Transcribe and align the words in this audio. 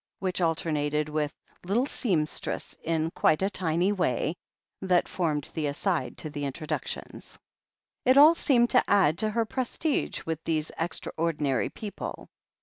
'* 0.13 0.17
which 0.19 0.41
alter 0.41 0.71
nated 0.71 1.09
with 1.09 1.31
"little 1.63 1.85
seamstress, 1.85 2.75
in 2.81 3.11
quite 3.11 3.43
a 3.43 3.51
tiny 3.51 3.91
way," 3.91 4.35
that 4.81 5.07
formed 5.07 5.47
the 5.53 5.67
aside 5.67 6.17
to 6.17 6.27
the 6.27 6.43
introductions. 6.43 7.37
It 8.03 8.17
all 8.17 8.33
seemed 8.33 8.71
to 8.71 8.83
add 8.89 9.19
to 9.19 9.29
her 9.29 9.45
prestige 9.45 10.25
with 10.25 10.43
these 10.43 10.71
extraordinary 10.79 11.69
people. 11.69 12.29